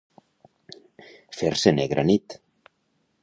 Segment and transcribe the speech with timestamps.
[1.41, 2.39] Fer-se negra nit.